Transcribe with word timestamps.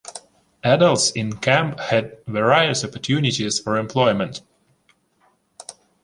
Adults 0.63 1.11
in 1.11 1.37
camp 1.37 1.79
had 1.79 2.17
various 2.25 2.83
opportunities 2.83 3.59
for 3.59 3.77
employment. 3.77 4.41